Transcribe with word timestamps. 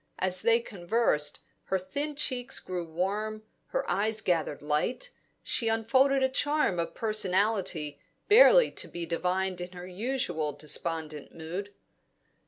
As 0.17 0.41
they 0.41 0.61
conversed, 0.61 1.41
her 1.65 1.77
thin 1.77 2.15
cheeks 2.15 2.59
grew 2.59 2.87
warm, 2.87 3.43
her 3.67 3.87
eyes 3.87 4.19
gathered 4.21 4.63
light; 4.63 5.11
she 5.43 5.67
unfolded 5.67 6.23
a 6.23 6.27
charm 6.29 6.79
of 6.79 6.95
personality 6.95 8.01
barely 8.27 8.71
to 8.71 8.87
be 8.87 9.05
divined 9.05 9.61
in 9.61 9.73
her 9.73 9.85
usual 9.85 10.53
despondent 10.53 11.35
mood. 11.35 11.71